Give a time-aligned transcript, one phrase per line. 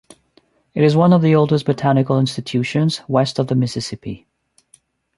[0.73, 4.25] It is one of the oldest botanical institutions west of the Mississippi.